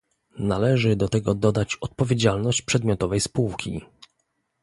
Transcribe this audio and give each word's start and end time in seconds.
Należy 0.39 0.95
do 0.95 1.09
tego 1.09 1.35
dodać 1.35 1.77
odpowiedzialność 1.81 2.61
przedmiotowej 2.61 3.19
spółki 3.19 3.81